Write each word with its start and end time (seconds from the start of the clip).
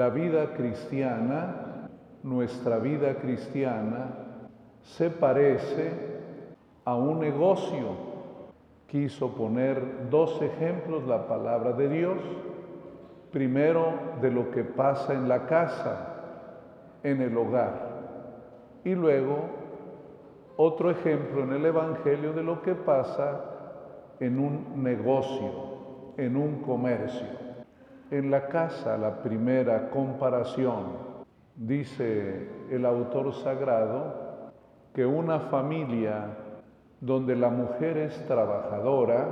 La 0.00 0.08
vida 0.08 0.54
cristiana, 0.54 1.90
nuestra 2.22 2.78
vida 2.78 3.16
cristiana, 3.16 4.08
se 4.80 5.10
parece 5.10 5.92
a 6.86 6.94
un 6.94 7.20
negocio. 7.20 7.88
Quiso 8.86 9.34
poner 9.34 10.08
dos 10.08 10.40
ejemplos 10.40 11.06
la 11.06 11.28
palabra 11.28 11.72
de 11.72 11.90
Dios. 11.90 12.16
Primero 13.30 13.92
de 14.22 14.30
lo 14.30 14.50
que 14.50 14.64
pasa 14.64 15.12
en 15.12 15.28
la 15.28 15.44
casa, 15.44 16.14
en 17.02 17.20
el 17.20 17.36
hogar. 17.36 18.80
Y 18.84 18.94
luego 18.94 19.36
otro 20.56 20.90
ejemplo 20.90 21.42
en 21.42 21.52
el 21.52 21.66
Evangelio 21.66 22.32
de 22.32 22.42
lo 22.42 22.62
que 22.62 22.74
pasa 22.74 23.38
en 24.18 24.38
un 24.38 24.82
negocio, 24.82 26.14
en 26.16 26.36
un 26.36 26.62
comercio. 26.62 27.49
En 28.10 28.28
la 28.28 28.48
casa, 28.48 28.98
la 28.98 29.22
primera 29.22 29.88
comparación, 29.90 31.10
dice 31.54 32.48
el 32.68 32.84
autor 32.84 33.32
sagrado, 33.34 34.50
que 34.92 35.06
una 35.06 35.38
familia 35.38 36.26
donde 37.00 37.36
la 37.36 37.50
mujer 37.50 37.96
es 37.98 38.26
trabajadora, 38.26 39.28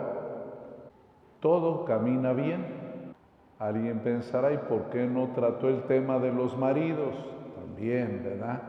todo 1.41 1.85
camina 1.85 2.33
bien. 2.33 3.15
Alguien 3.59 3.99
pensará, 3.99 4.53
¿y 4.53 4.59
por 4.59 4.91
qué 4.91 5.09
no 5.09 5.31
trató 5.35 5.69
el 5.69 5.83
tema 5.83 6.21
de 6.21 6.33
los 6.33 6.57
maridos? 6.57 7.17
También, 7.57 8.23
¿verdad? 8.23 8.63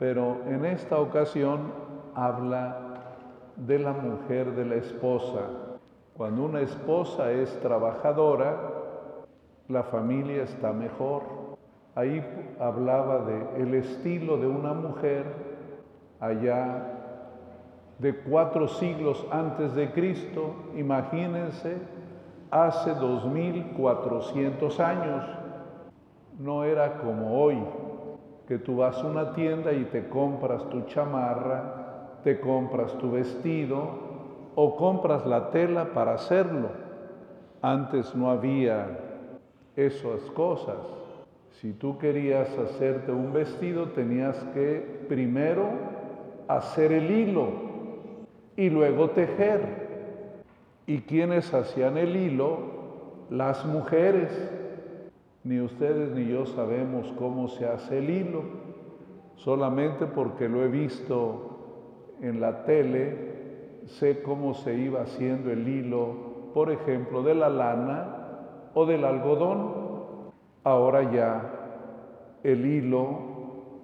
Pero 0.00 0.38
en 0.48 0.64
esta 0.64 0.98
ocasión 0.98 1.72
habla 2.16 2.78
de 3.54 3.78
la 3.78 3.92
mujer, 3.92 4.56
de 4.56 4.64
la 4.64 4.74
esposa. 4.74 5.42
Cuando 6.16 6.42
una 6.42 6.60
esposa 6.62 7.30
es 7.30 7.56
trabajadora, 7.60 8.81
la 9.68 9.82
familia 9.84 10.42
está 10.42 10.72
mejor. 10.72 11.22
Ahí 11.94 12.24
hablaba 12.58 13.20
de 13.20 13.62
el 13.62 13.74
estilo 13.74 14.38
de 14.38 14.46
una 14.46 14.72
mujer 14.72 15.24
allá 16.20 17.02
de 17.98 18.16
cuatro 18.16 18.66
siglos 18.66 19.24
antes 19.30 19.74
de 19.74 19.92
Cristo, 19.92 20.54
imagínense, 20.76 21.76
hace 22.50 22.94
2400 22.94 24.80
años. 24.80 25.24
No 26.38 26.64
era 26.64 26.98
como 26.98 27.40
hoy, 27.40 27.58
que 28.48 28.58
tú 28.58 28.78
vas 28.78 28.96
a 28.98 29.06
una 29.06 29.32
tienda 29.34 29.72
y 29.72 29.84
te 29.84 30.08
compras 30.08 30.68
tu 30.68 30.82
chamarra, 30.82 32.18
te 32.24 32.40
compras 32.40 32.92
tu 32.98 33.10
vestido 33.12 33.88
o 34.54 34.76
compras 34.76 35.24
la 35.26 35.50
tela 35.50 35.86
para 35.94 36.14
hacerlo. 36.14 36.68
Antes 37.62 38.14
no 38.14 38.30
había 38.30 39.11
esas 39.76 40.20
cosas. 40.34 40.76
Si 41.60 41.72
tú 41.72 41.98
querías 41.98 42.48
hacerte 42.58 43.12
un 43.12 43.32
vestido, 43.32 43.88
tenías 43.90 44.36
que 44.54 45.04
primero 45.08 45.68
hacer 46.48 46.92
el 46.92 47.10
hilo 47.10 47.48
y 48.56 48.68
luego 48.68 49.10
tejer. 49.10 49.60
¿Y 50.86 50.98
quiénes 51.02 51.54
hacían 51.54 51.96
el 51.96 52.16
hilo? 52.16 52.58
Las 53.30 53.64
mujeres. 53.64 54.30
Ni 55.44 55.60
ustedes 55.60 56.10
ni 56.12 56.28
yo 56.28 56.46
sabemos 56.46 57.12
cómo 57.18 57.48
se 57.48 57.66
hace 57.66 57.98
el 57.98 58.10
hilo, 58.10 58.42
solamente 59.36 60.06
porque 60.06 60.48
lo 60.48 60.62
he 60.62 60.68
visto 60.68 62.16
en 62.20 62.40
la 62.40 62.64
tele, 62.64 63.82
sé 63.86 64.22
cómo 64.22 64.54
se 64.54 64.74
iba 64.74 65.02
haciendo 65.02 65.50
el 65.50 65.66
hilo, 65.66 66.14
por 66.54 66.70
ejemplo, 66.70 67.24
de 67.24 67.34
la 67.34 67.48
lana 67.48 68.21
o 68.74 68.86
del 68.86 69.04
algodón. 69.04 69.82
Ahora 70.64 71.10
ya 71.10 71.42
el 72.42 72.64
hilo 72.66 73.32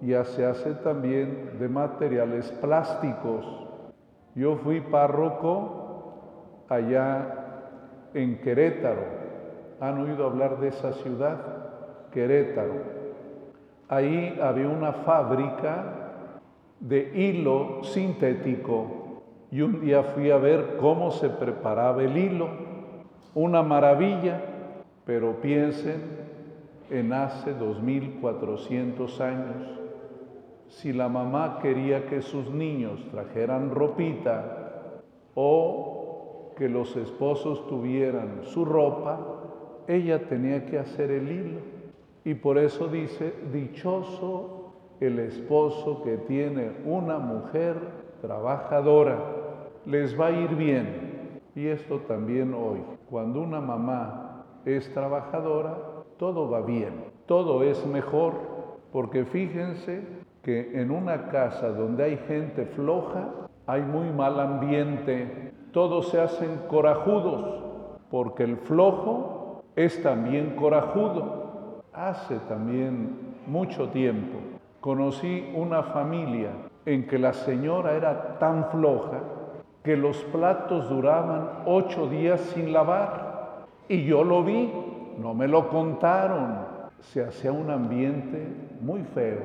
ya 0.01 0.25
se 0.25 0.47
hace 0.47 0.75
también 0.75 1.59
de 1.59 1.69
materiales 1.69 2.51
plásticos. 2.61 3.45
Yo 4.35 4.57
fui 4.57 4.81
párroco 4.81 6.65
allá 6.69 7.35
en 8.15 8.41
Querétaro. 8.41 9.19
¿Han 9.81 10.01
oído 10.01 10.27
hablar 10.27 10.59
de 10.61 10.69
esa 10.69 10.93
ciudad? 10.93 11.39
Querétaro. 12.13 12.99
Ahí 13.89 14.39
había 14.43 14.69
una 14.69 14.93
fábrica 14.93 15.95
de 16.81 17.11
hilo 17.15 17.83
sintético 17.83 19.23
y 19.51 19.63
un 19.63 19.81
día 19.81 20.03
fui 20.03 20.31
a 20.31 20.37
ver 20.37 20.77
cómo 20.79 21.11
se 21.11 21.29
preparaba 21.29 22.03
el 22.03 22.17
hilo. 22.17 22.49
Una 23.35 23.63
maravilla, 23.63 24.41
pero 25.09 25.41
piensen 25.41 26.03
en 26.91 27.15
hace 27.15 27.55
2400 27.55 29.21
años. 29.23 29.81
Si 30.67 30.93
la 30.93 31.09
mamá 31.09 31.61
quería 31.63 32.05
que 32.05 32.21
sus 32.21 32.51
niños 32.51 33.03
trajeran 33.11 33.71
ropita 33.71 35.01
o 35.35 36.53
que 36.59 36.69
los 36.69 36.95
esposos 36.95 37.67
tuvieran 37.69 38.41
su 38.43 38.67
ropa, 38.67 39.19
ella 39.87 40.29
tenía 40.29 40.67
que 40.67 40.79
hacer 40.79 41.11
el 41.11 41.33
hilo. 41.33 41.61
Y 42.23 42.35
por 42.35 42.59
eso 42.59 42.89
dice, 42.89 43.33
dichoso 43.51 44.75
el 45.01 45.21
esposo 45.21 46.03
que 46.03 46.19
tiene 46.19 46.73
una 46.85 47.19
mujer 47.19 47.77
trabajadora, 48.21 49.25
les 49.87 50.21
va 50.21 50.27
a 50.27 50.33
ir 50.33 50.55
bien. 50.55 51.41
Y 51.55 51.69
esto 51.69 52.01
también 52.01 52.53
hoy, 52.53 52.83
cuando 53.09 53.41
una 53.41 53.63
mamá 53.63 54.28
es 54.77 54.93
trabajadora, 54.93 55.77
todo 56.19 56.51
va 56.51 56.61
bien, 56.61 57.05
todo 57.27 57.63
es 57.63 57.85
mejor, 57.87 58.35
porque 58.93 59.25
fíjense 59.25 60.03
que 60.43 60.81
en 60.81 60.91
una 60.91 61.29
casa 61.29 61.69
donde 61.71 62.05
hay 62.05 62.17
gente 62.29 62.67
floja, 62.67 63.29
hay 63.67 63.83
muy 63.83 64.11
mal 64.11 64.41
ambiente, 64.41 65.53
todos 65.73 66.09
se 66.09 66.21
hacen 66.21 66.61
corajudos, 66.69 67.63
porque 68.11 68.45
el 68.45 68.57
flojo 68.57 69.63
es 69.77 70.03
también 70.03 70.57
corajudo. 70.57 71.83
Hace 71.93 72.39
también 72.49 73.37
mucho 73.47 73.89
tiempo 73.89 74.39
conocí 74.81 75.53
una 75.55 75.83
familia 75.83 76.51
en 76.87 77.07
que 77.07 77.19
la 77.19 77.33
señora 77.33 77.95
era 77.95 78.39
tan 78.39 78.71
floja 78.71 79.21
que 79.83 79.97
los 79.97 80.17
platos 80.25 80.89
duraban 80.89 81.63
ocho 81.67 82.09
días 82.09 82.41
sin 82.41 82.73
lavar. 82.73 83.28
Y 83.89 84.05
yo 84.05 84.25
lo 84.25 84.45
vi, 84.45 84.71
no 85.19 85.35
me 85.35 85.49
lo 85.49 85.69
contaron. 85.69 86.59
Se 87.01 87.25
hacía 87.25 87.53
un 87.53 87.71
ambiente 87.71 88.47
muy 88.81 89.03
feo, 89.03 89.41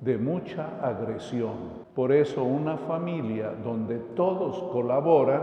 de 0.00 0.18
mucha 0.18 0.68
agresión. 0.82 1.82
Por 1.94 2.12
eso 2.12 2.44
una 2.44 2.76
familia 2.76 3.52
donde 3.64 3.98
todos 4.14 4.62
colaboran 4.72 5.42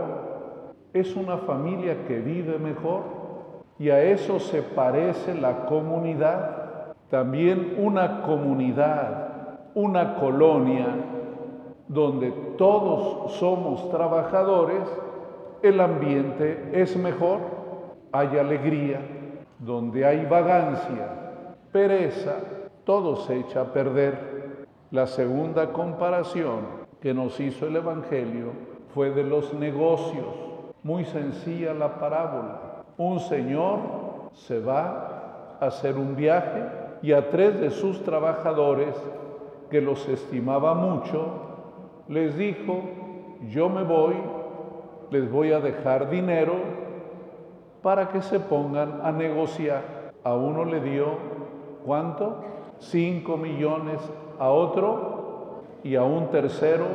es 0.92 1.14
una 1.16 1.38
familia 1.38 2.04
que 2.06 2.18
vive 2.20 2.58
mejor. 2.58 3.02
Y 3.78 3.90
a 3.90 4.02
eso 4.02 4.38
se 4.38 4.62
parece 4.62 5.34
la 5.34 5.66
comunidad 5.66 6.60
también 7.10 7.74
una 7.76 8.22
comunidad, 8.22 9.58
una 9.74 10.14
colonia 10.14 10.86
donde 11.88 12.30
todos 12.56 13.32
somos 13.32 13.90
trabajadores, 13.90 14.82
el 15.62 15.80
ambiente 15.80 16.70
es 16.72 16.96
mejor, 16.96 17.40
hay 18.12 18.38
alegría, 18.38 19.00
donde 19.58 20.04
hay 20.04 20.24
vagancia, 20.26 21.08
pereza, 21.72 22.36
todo 22.84 23.16
se 23.16 23.38
echa 23.38 23.62
a 23.62 23.72
perder. 23.72 24.66
La 24.90 25.06
segunda 25.06 25.72
comparación 25.72 26.80
que 27.00 27.14
nos 27.14 27.38
hizo 27.38 27.66
el 27.66 27.76
Evangelio 27.76 28.52
fue 28.94 29.10
de 29.10 29.22
los 29.22 29.54
negocios. 29.54 30.26
Muy 30.82 31.04
sencilla 31.04 31.74
la 31.74 32.00
parábola. 32.00 32.82
Un 32.96 33.20
señor 33.20 33.78
se 34.32 34.60
va 34.60 35.56
a 35.60 35.66
hacer 35.66 35.96
un 35.96 36.16
viaje 36.16 36.64
y 37.02 37.12
a 37.12 37.30
tres 37.30 37.60
de 37.60 37.70
sus 37.70 38.02
trabajadores, 38.02 38.94
que 39.70 39.80
los 39.80 40.08
estimaba 40.08 40.74
mucho, 40.74 41.28
les 42.08 42.36
dijo, 42.36 42.80
yo 43.50 43.68
me 43.68 43.84
voy, 43.84 44.16
les 45.10 45.30
voy 45.30 45.52
a 45.52 45.60
dejar 45.60 46.10
dinero 46.10 46.54
para 47.82 48.08
que 48.08 48.22
se 48.22 48.40
pongan 48.40 49.00
a 49.02 49.12
negociar. 49.12 50.12
A 50.22 50.34
uno 50.34 50.64
le 50.64 50.80
dio, 50.80 51.06
¿cuánto? 51.84 52.44
Cinco 52.78 53.36
millones, 53.36 54.00
a 54.38 54.50
otro 54.50 55.62
y 55.82 55.96
a 55.96 56.02
un 56.02 56.28
tercero, 56.28 56.86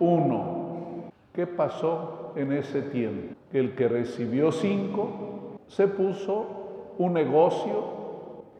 uno. 0.00 1.10
¿Qué 1.32 1.46
pasó 1.46 2.32
en 2.36 2.52
ese 2.52 2.82
tiempo? 2.82 3.34
El 3.52 3.74
que 3.74 3.88
recibió 3.88 4.52
cinco 4.52 5.58
se 5.66 5.88
puso 5.88 6.46
un 6.98 7.14
negocio 7.14 8.02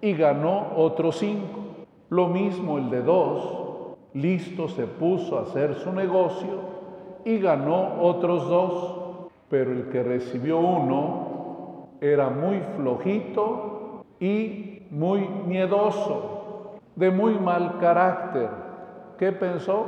y 0.01 0.15
ganó 0.15 0.73
otros 0.77 1.19
cinco. 1.19 1.61
Lo 2.09 2.29
mismo 2.29 2.79
el 2.79 2.91
de 2.91 3.03
dos, 3.03 3.97
listo 4.15 4.69
se 4.69 4.87
puso 4.87 5.39
a 5.39 5.43
hacer 5.43 5.75
su 5.77 5.93
negocio 5.93 6.73
y 7.25 7.39
ganó 7.39 8.03
otros 8.03 8.49
dos. 8.49 9.02
Pero 9.53 9.71
el 9.71 9.91
que 9.91 10.03
recibió 10.03 10.59
uno 10.59 11.89
era 12.01 12.31
muy 12.31 12.59
flojito 12.75 14.03
y 14.19 14.87
muy 14.89 15.29
miedoso, 15.47 16.79
de 16.97 17.11
muy 17.11 17.35
mal 17.39 17.77
carácter. 17.79 18.49
¿Qué 19.19 19.31
pensó? 19.31 19.85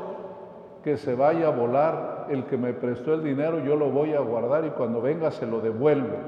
Que 0.82 0.98
se 0.98 1.14
vaya 1.14 1.46
a 1.46 1.50
volar 1.50 2.26
el 2.28 2.44
que 2.44 2.58
me 2.58 2.74
prestó 2.74 3.14
el 3.14 3.24
dinero, 3.24 3.64
yo 3.64 3.74
lo 3.74 3.88
voy 3.88 4.12
a 4.12 4.20
guardar 4.20 4.66
y 4.66 4.70
cuando 4.72 5.00
venga 5.00 5.30
se 5.30 5.46
lo 5.46 5.62
devuelvo. 5.62 6.18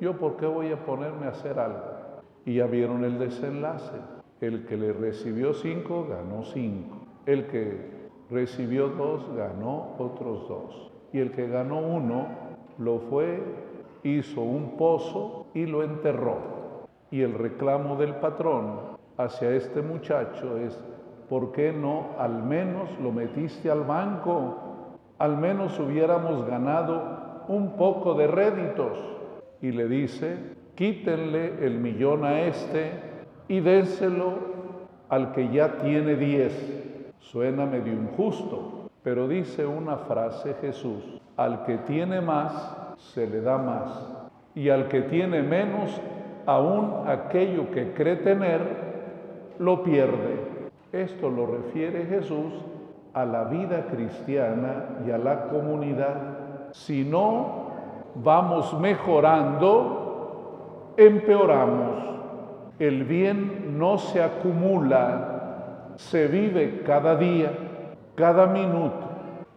¿Yo 0.00 0.14
por 0.14 0.38
qué 0.38 0.46
voy 0.46 0.72
a 0.72 0.82
ponerme 0.82 1.26
a 1.26 1.32
hacer 1.32 1.58
algo? 1.58 1.84
Y 2.46 2.54
ya 2.54 2.66
vieron 2.66 3.04
el 3.04 3.18
desenlace. 3.18 3.92
El 4.40 4.64
que 4.64 4.78
le 4.78 4.94
recibió 4.94 5.52
cinco 5.52 6.06
ganó 6.08 6.42
cinco. 6.42 6.96
El 7.26 7.48
que 7.48 8.08
recibió 8.30 8.88
dos 8.88 9.30
ganó 9.36 9.94
otros 9.98 10.48
dos. 10.48 10.90
Y 11.12 11.20
el 11.20 11.32
que 11.32 11.46
ganó 11.48 11.78
uno 11.78 12.45
lo 12.78 12.98
fue, 12.98 13.42
hizo 14.02 14.42
un 14.42 14.76
pozo 14.76 15.46
y 15.54 15.66
lo 15.66 15.82
enterró. 15.82 16.38
Y 17.10 17.22
el 17.22 17.34
reclamo 17.34 17.96
del 17.96 18.14
patrón 18.16 18.96
hacia 19.16 19.50
este 19.50 19.82
muchacho 19.82 20.58
es, 20.58 20.78
¿por 21.28 21.52
qué 21.52 21.72
no 21.72 22.08
al 22.18 22.42
menos 22.42 22.90
lo 23.00 23.12
metiste 23.12 23.70
al 23.70 23.84
banco? 23.84 24.56
Al 25.18 25.36
menos 25.38 25.78
hubiéramos 25.78 26.46
ganado 26.46 27.44
un 27.48 27.76
poco 27.76 28.14
de 28.14 28.26
réditos. 28.26 28.98
Y 29.62 29.72
le 29.72 29.88
dice, 29.88 30.36
quítenle 30.74 31.64
el 31.64 31.78
millón 31.78 32.24
a 32.24 32.42
este 32.42 32.92
y 33.48 33.60
dénselo 33.60 34.34
al 35.08 35.32
que 35.32 35.50
ya 35.50 35.78
tiene 35.78 36.16
diez. 36.16 36.52
Suena 37.18 37.64
medio 37.64 37.92
injusto, 37.92 38.90
pero 39.02 39.26
dice 39.26 39.66
una 39.66 39.96
frase 39.98 40.54
Jesús, 40.60 41.20
al 41.36 41.64
que 41.64 41.78
tiene 41.78 42.20
más, 42.20 42.76
se 42.96 43.26
le 43.26 43.40
da 43.40 43.58
más, 43.58 44.08
y 44.54 44.70
al 44.70 44.88
que 44.88 45.02
tiene 45.02 45.42
menos, 45.42 46.00
aún 46.46 47.06
aquello 47.06 47.70
que 47.70 47.92
cree 47.92 48.16
tener, 48.16 48.86
lo 49.58 49.82
pierde. 49.82 50.46
Esto 50.92 51.30
lo 51.30 51.46
refiere 51.46 52.06
Jesús 52.06 52.52
a 53.12 53.24
la 53.24 53.44
vida 53.44 53.86
cristiana 53.90 54.84
y 55.06 55.10
a 55.10 55.18
la 55.18 55.48
comunidad. 55.48 56.70
Si 56.72 57.04
no 57.04 57.66
vamos 58.14 58.78
mejorando, 58.80 60.94
empeoramos. 60.96 62.04
El 62.78 63.04
bien 63.04 63.78
no 63.78 63.98
se 63.98 64.22
acumula, 64.22 65.92
se 65.96 66.28
vive 66.28 66.82
cada 66.86 67.16
día, 67.16 67.50
cada 68.14 68.46
minuto. 68.46 69.06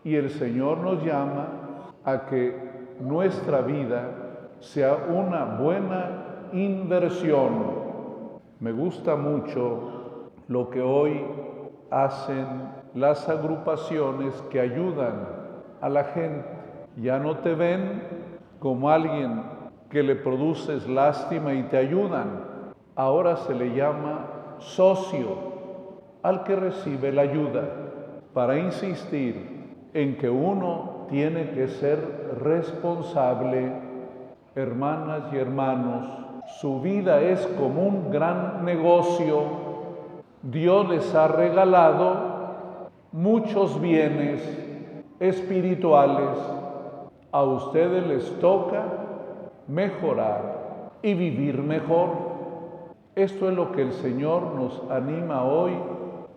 Y 0.04 0.16
el 0.16 0.30
Señor 0.30 0.80
nos 0.80 1.04
llama 1.04 1.59
a 2.06 2.26
que 2.26 2.56
nuestra 3.00 3.62
vida 3.62 4.12
sea 4.60 4.98
una 5.10 5.46
buena 5.46 6.50
inversión. 6.54 7.80
Me 8.60 8.72
gusta 8.72 9.16
mucho 9.16 10.30
lo 10.48 10.70
que 10.70 10.82
hoy 10.82 11.26
hacen 11.92 12.46
las 12.94 13.28
agrupaciones 13.30 14.34
que 14.50 14.60
ayudan 14.60 15.28
a 15.82 15.90
la 15.90 16.04
gente. 16.06 16.46
Ya 16.98 17.20
no 17.20 17.38
te 17.38 17.56
ven 17.56 18.04
como 18.60 18.90
alguien 18.90 19.44
que 19.90 20.04
le 20.04 20.16
produces 20.16 20.88
lástima 20.88 21.54
y 21.54 21.64
te 21.64 21.78
ayudan. 21.78 22.74
Ahora 22.96 23.38
se 23.38 23.56
le 23.56 23.76
llama 23.76 24.26
socio 24.60 25.50
al 26.22 26.44
que 26.44 26.56
recibe 26.56 27.12
la 27.12 27.22
ayuda 27.22 27.64
para 28.34 28.58
insistir 28.58 29.90
en 29.94 30.18
que 30.18 30.30
uno 30.30 30.99
tiene 31.10 31.52
que 31.52 31.68
ser 31.68 32.38
responsable. 32.42 33.72
Hermanas 34.56 35.32
y 35.32 35.38
hermanos, 35.38 36.08
su 36.60 36.82
vida 36.82 37.22
es 37.22 37.46
como 37.60 37.84
un 37.84 38.12
gran 38.12 38.66
negocio. 38.66 39.44
Dios 40.42 40.90
les 40.90 41.14
ha 41.16 41.28
regalado 41.28 42.90
muchos 43.12 43.80
bienes 43.80 44.42
espirituales. 45.20 46.38
A 47.32 47.44
ustedes 47.44 48.08
les 48.08 48.40
toca 48.40 48.84
mejorar 49.68 50.92
y 51.02 51.14
vivir 51.14 51.62
mejor. 51.62 52.10
Esto 53.16 53.50
es 53.50 53.56
lo 53.56 53.72
que 53.72 53.82
el 53.82 53.94
Señor 53.94 54.56
nos 54.56 54.82
anima 54.90 55.44
hoy 55.44 55.74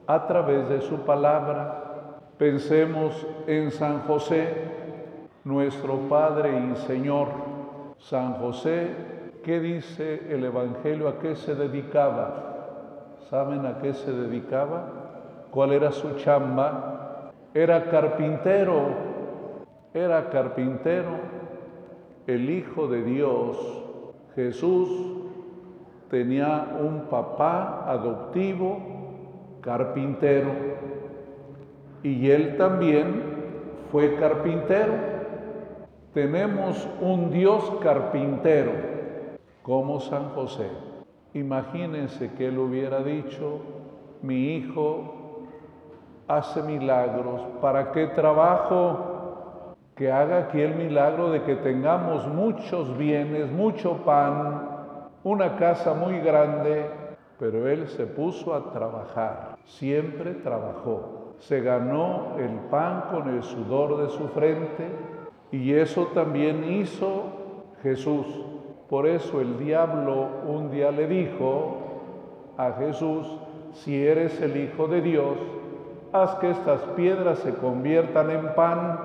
a 0.07 0.27
través 0.27 0.69
de 0.69 0.81
su 0.81 0.99
palabra. 1.01 1.92
Pensemos 2.39 3.27
en 3.47 3.71
San 3.71 4.01
José, 4.01 4.49
nuestro 5.45 6.09
Padre 6.09 6.51
y 6.59 6.77
Señor. 6.87 7.29
San 7.99 8.35
José, 8.35 8.89
¿qué 9.45 9.61
dice 9.61 10.23
el 10.29 10.45
Evangelio? 10.45 11.09
¿A 11.09 11.19
qué 11.19 11.37
se 11.37 11.55
dedicaba? 11.55 13.17
¿Saben 13.31 13.65
a 13.67 13.79
qué 13.79 13.95
se 13.95 14.13
dedicaba? 14.13 14.89
¿Cuál 15.51 15.73
era 15.73 15.93
su 15.93 16.17
chamba? 16.17 17.33
Era 17.55 17.91
carpintero, 17.91 18.89
era 19.95 20.31
carpintero, 20.31 21.11
el 22.27 22.49
Hijo 22.49 22.89
de 22.89 23.03
Dios, 23.03 23.85
Jesús, 24.35 24.89
tenía 26.09 26.77
un 26.81 27.09
papá 27.11 27.85
adoptivo, 27.87 28.79
carpintero, 29.61 30.51
y 32.03 32.31
él 32.31 32.57
también 32.57 33.23
fue 33.91 34.17
carpintero. 34.17 34.95
Tenemos 36.15 36.89
un 37.01 37.31
Dios 37.31 37.73
carpintero 37.83 38.73
como 39.63 40.01
San 40.01 40.31
José. 40.31 40.69
Imagínense 41.35 42.33
que 42.33 42.49
él 42.49 42.59
hubiera 42.59 43.03
dicho, 43.03 43.61
mi 44.21 44.57
hijo 44.57 45.47
hace 46.29 46.63
milagros. 46.63 47.41
¿Para 47.61 47.93
qué 47.93 48.09
trabajo? 48.09 49.77
Que 49.97 50.11
haga 50.11 50.39
aquí 50.39 50.61
el 50.61 50.75
milagro 50.75 51.31
de 51.31 51.43
que 51.43 51.57
tengamos 51.57 52.27
muchos 52.27 52.97
bienes, 52.97 53.51
mucho 53.51 53.99
pan, 54.05 54.89
una 55.23 55.57
casa 55.57 55.95
muy 55.95 56.19
grande, 56.21 56.87
pero 57.39 57.69
él 57.69 57.89
se 57.89 58.07
puso 58.07 58.55
a 58.55 58.73
trabajar, 58.73 59.57
siempre 59.65 60.35
trabajó. 60.35 61.22
Se 61.43 61.61
ganó 61.61 62.37
el 62.39 62.55
pan 62.71 63.07
con 63.11 63.29
el 63.29 63.43
sudor 63.43 63.97
de 63.97 64.11
su 64.11 64.29
frente 64.29 64.87
y 65.51 65.73
eso 65.73 66.07
también 66.15 66.73
hizo 66.73 67.25
Jesús. 67.83 68.27
Por 68.89 69.09
eso 69.09 69.41
el 69.41 69.59
diablo 69.59 70.29
un 70.47 70.71
día 70.71 70.93
le 70.93 71.09
dijo 71.09 71.79
a 72.57 72.75
Jesús, 72.75 73.27
si 73.73 74.07
eres 74.07 74.41
el 74.41 74.57
Hijo 74.57 74.87
de 74.87 75.01
Dios, 75.01 75.37
haz 76.13 76.37
que 76.37 76.49
estas 76.49 76.81
piedras 76.95 77.41
se 77.41 77.53
conviertan 77.55 78.31
en 78.31 78.55
pan. 78.55 79.01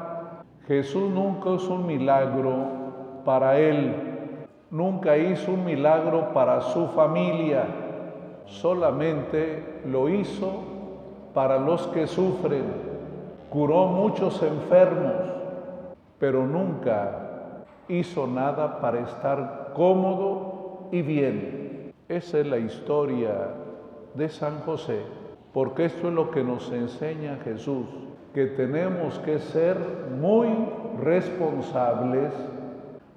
Jesús 0.67 1.09
nunca 1.09 1.49
hizo 1.49 1.73
un 1.73 1.87
milagro 1.87 2.67
para 3.25 3.57
él, 3.57 3.95
nunca 4.69 5.17
hizo 5.17 5.53
un 5.53 5.65
milagro 5.65 6.33
para 6.35 6.61
su 6.61 6.87
familia, 6.89 7.65
solamente 8.45 9.81
lo 9.85 10.07
hizo 10.07 10.76
para 11.33 11.57
los 11.59 11.87
que 11.87 12.07
sufren. 12.07 12.65
Curó 13.49 13.87
muchos 13.87 14.41
enfermos, 14.43 15.13
pero 16.19 16.45
nunca 16.45 17.65
hizo 17.87 18.27
nada 18.27 18.81
para 18.81 19.01
estar 19.01 19.71
cómodo 19.73 20.89
y 20.91 21.01
bien. 21.01 21.93
Esa 22.09 22.39
es 22.39 22.47
la 22.47 22.57
historia 22.57 23.49
de 24.13 24.29
San 24.29 24.59
José 24.61 25.17
porque 25.57 25.85
esto 25.85 26.09
es 26.09 26.13
lo 26.13 26.29
que 26.29 26.43
nos 26.43 26.71
enseña 26.71 27.39
Jesús, 27.43 27.87
que 28.31 28.45
tenemos 28.45 29.17
que 29.17 29.39
ser 29.39 29.75
muy 30.21 30.49
responsables, 31.01 32.31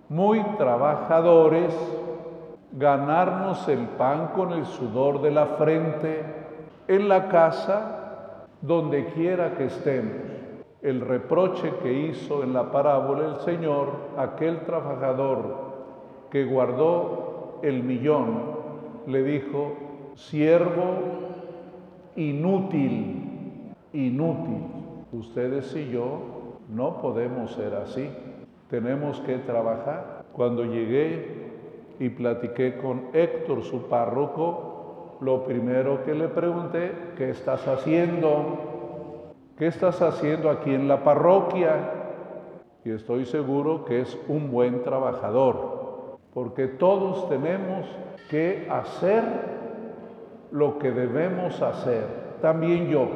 muy 0.08 0.42
trabajadores, 0.56 1.74
ganarnos 2.72 3.68
el 3.68 3.86
pan 3.88 4.28
con 4.34 4.52
el 4.52 4.64
sudor 4.64 5.20
de 5.20 5.30
la 5.32 5.44
frente, 5.58 6.24
en 6.88 7.10
la 7.10 7.28
casa, 7.28 7.99
donde 8.62 9.06
quiera 9.06 9.56
que 9.56 9.66
estemos. 9.66 10.16
El 10.82 11.00
reproche 11.02 11.72
que 11.82 11.92
hizo 11.92 12.42
en 12.42 12.52
la 12.52 12.70
parábola 12.72 13.34
el 13.34 13.40
Señor, 13.40 13.92
aquel 14.16 14.60
trabajador 14.60 15.70
que 16.30 16.44
guardó 16.44 17.58
el 17.62 17.82
millón, 17.82 18.58
le 19.06 19.22
dijo, 19.22 19.72
siervo 20.14 20.96
inútil, 22.16 23.74
inútil. 23.92 24.62
Ustedes 25.12 25.74
y 25.76 25.90
yo 25.90 26.20
no 26.68 27.00
podemos 27.00 27.52
ser 27.52 27.74
así. 27.74 28.08
Tenemos 28.68 29.20
que 29.20 29.38
trabajar. 29.38 30.24
Cuando 30.32 30.64
llegué 30.64 31.50
y 31.98 32.08
platiqué 32.08 32.76
con 32.76 33.08
Héctor, 33.12 33.62
su 33.62 33.88
párroco, 33.88 34.69
lo 35.20 35.44
primero 35.44 36.04
que 36.04 36.14
le 36.14 36.28
pregunté, 36.28 36.92
¿qué 37.16 37.30
estás 37.30 37.66
haciendo? 37.68 39.32
¿Qué 39.56 39.66
estás 39.66 40.00
haciendo 40.00 40.48
aquí 40.48 40.74
en 40.74 40.88
la 40.88 41.04
parroquia? 41.04 41.74
Y 42.84 42.90
estoy 42.92 43.26
seguro 43.26 43.84
que 43.84 44.00
es 44.00 44.18
un 44.28 44.50
buen 44.50 44.82
trabajador, 44.82 46.18
porque 46.32 46.66
todos 46.66 47.28
tenemos 47.28 47.86
que 48.30 48.66
hacer 48.70 49.22
lo 50.50 50.78
que 50.78 50.90
debemos 50.90 51.60
hacer. 51.60 52.04
También 52.40 52.88
yo. 52.88 53.06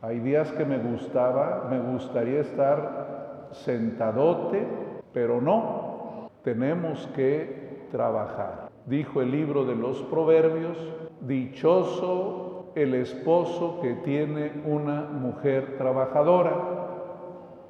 Hay 0.00 0.20
días 0.20 0.50
que 0.52 0.64
me 0.64 0.78
gustaba, 0.78 1.66
me 1.68 1.78
gustaría 1.78 2.40
estar 2.40 3.48
sentadote, 3.50 4.66
pero 5.12 5.42
no. 5.42 6.30
Tenemos 6.42 7.06
que 7.08 7.86
trabajar. 7.90 8.70
Dijo 8.86 9.20
el 9.20 9.30
libro 9.30 9.66
de 9.66 9.76
los 9.76 10.00
proverbios, 10.04 10.78
dichoso 11.22 12.72
el 12.74 12.94
esposo 12.94 13.78
que 13.82 13.94
tiene 13.94 14.62
una 14.64 15.02
mujer 15.02 15.76
trabajadora. 15.76 16.54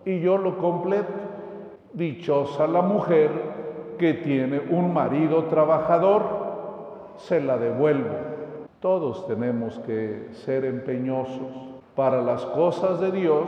Y 0.05 0.21
yo 0.21 0.39
lo 0.39 0.59
completo. 0.59 1.13
Dichosa 1.93 2.67
la 2.67 2.83
mujer 2.83 3.31
que 3.99 4.15
tiene 4.15 4.61
un 4.71 4.93
marido 4.93 5.45
trabajador. 5.45 6.23
Se 7.17 7.41
la 7.41 7.59
devuelvo 7.59 8.31
todos 8.81 9.27
tenemos 9.27 9.79
que 9.81 10.29
ser 10.33 10.65
empeñosos 10.65 11.53
para 11.95 12.23
las 12.23 12.47
cosas 12.47 12.99
de 12.99 13.13
Dios, 13.13 13.47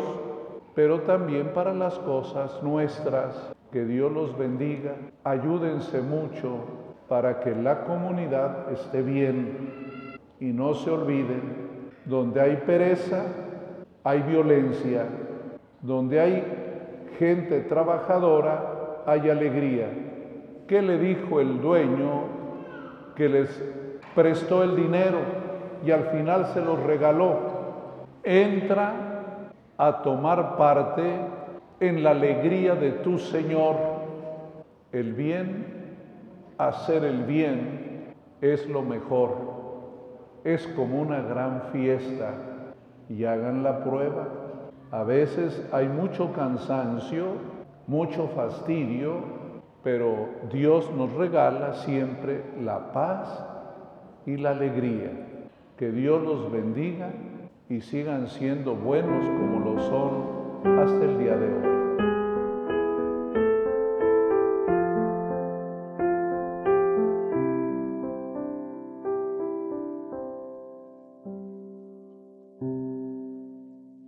pero 0.75 1.00
también 1.00 1.54
para 1.54 1.73
las 1.73 1.99
cosas 2.00 2.62
nuestras. 2.62 3.50
Que 3.73 3.87
Dios 3.87 4.12
los 4.12 4.37
bendiga. 4.37 4.94
Ayúdense 5.25 6.02
mucho 6.02 6.59
para 7.12 7.40
que 7.40 7.54
la 7.54 7.85
comunidad 7.85 8.73
esté 8.73 9.02
bien 9.02 10.16
y 10.40 10.47
no 10.47 10.73
se 10.73 10.90
olviden, 10.90 11.90
donde 12.07 12.40
hay 12.40 12.57
pereza, 12.64 13.26
hay 14.02 14.23
violencia, 14.23 15.04
donde 15.83 16.19
hay 16.19 17.12
gente 17.19 17.61
trabajadora, 17.64 19.02
hay 19.04 19.28
alegría. 19.28 19.88
¿Qué 20.66 20.81
le 20.81 20.97
dijo 20.97 21.38
el 21.38 21.61
dueño 21.61 22.23
que 23.14 23.28
les 23.28 23.62
prestó 24.14 24.62
el 24.62 24.75
dinero 24.75 25.19
y 25.85 25.90
al 25.90 26.04
final 26.04 26.47
se 26.54 26.62
lo 26.62 26.76
regaló. 26.76 27.40
Entra 28.25 28.95
a 29.76 30.00
tomar 30.00 30.57
parte 30.57 31.02
en 31.78 32.02
la 32.02 32.12
alegría 32.12 32.75
de 32.75 32.92
tu 32.92 33.19
Señor. 33.19 33.76
El 34.92 35.12
bien, 35.12 35.82
hacer 36.69 37.04
el 37.04 37.25
bien 37.25 38.14
es 38.40 38.69
lo 38.69 38.83
mejor. 38.83 39.52
Es 40.45 40.66
como 40.69 41.00
una 41.00 41.21
gran 41.21 41.62
fiesta 41.73 42.35
y 43.09 43.25
hagan 43.25 43.62
la 43.62 43.85
prueba. 43.85 44.28
A 44.90 45.04
veces 45.04 45.66
hay 45.73 45.88
mucho 45.88 46.33
cansancio, 46.33 47.26
mucho 47.87 48.28
fastidio, 48.35 49.14
pero 49.83 50.28
Dios 50.52 50.90
nos 50.97 51.12
regala 51.12 51.75
siempre 51.75 52.45
la 52.61 52.92
paz 52.92 53.45
y 54.26 54.37
la 54.37 54.50
alegría. 54.50 55.11
Que 55.76 55.90
Dios 55.90 56.23
los 56.23 56.50
bendiga 56.52 57.11
y 57.69 57.81
sigan 57.81 58.28
siendo 58.28 58.75
buenos 58.75 59.25
como 59.25 59.61
lo 59.61 59.81
son 59.81 60.78
hasta 60.78 61.04
el 61.04 61.19
día 61.19 61.37
de 61.37 61.54
hoy. 61.54 61.82